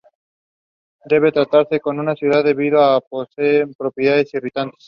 Debe 1.05 1.31
tratarse 1.31 1.79
con 1.79 2.03
cuidado 2.17 2.41
debido 2.41 2.81
a 2.83 2.99
que 3.01 3.07
posee 3.07 3.67
propiedades 3.77 4.33
irritantes. 4.33 4.79